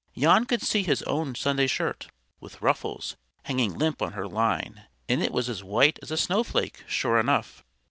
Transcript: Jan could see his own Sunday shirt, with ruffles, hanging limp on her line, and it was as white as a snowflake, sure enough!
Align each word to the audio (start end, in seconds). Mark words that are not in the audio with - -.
Jan 0.17 0.45
could 0.45 0.63
see 0.63 0.81
his 0.81 1.03
own 1.03 1.35
Sunday 1.35 1.67
shirt, 1.67 2.07
with 2.39 2.59
ruffles, 2.59 3.17
hanging 3.43 3.77
limp 3.77 4.01
on 4.01 4.13
her 4.13 4.27
line, 4.27 4.87
and 5.07 5.21
it 5.21 5.31
was 5.31 5.47
as 5.47 5.63
white 5.63 5.99
as 6.01 6.09
a 6.09 6.17
snowflake, 6.17 6.83
sure 6.87 7.19
enough! 7.19 7.63